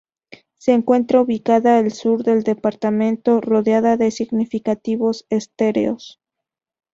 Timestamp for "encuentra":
0.71-1.21